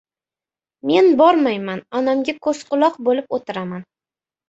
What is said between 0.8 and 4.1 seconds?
Men bormayman, onamga ko‘z-quloq bo‘lib o‘tiraman.